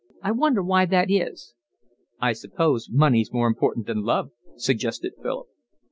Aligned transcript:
I 0.23 0.31
wonder 0.31 0.63
why 0.63 0.87
that 0.87 1.11
is." 1.11 1.53
"I 2.19 2.33
suppose 2.33 2.89
money's 2.89 3.31
more 3.31 3.45
important 3.45 3.85
than 3.85 4.01
love," 4.01 4.31
suggested 4.55 5.13
Philip. 5.21 5.49